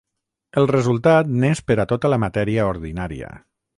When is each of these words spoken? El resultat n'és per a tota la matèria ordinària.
El 0.61 0.69
resultat 0.71 1.29
n'és 1.43 1.61
per 1.67 1.77
a 1.83 1.87
tota 1.93 2.11
la 2.15 2.19
matèria 2.25 2.65
ordinària. 2.71 3.31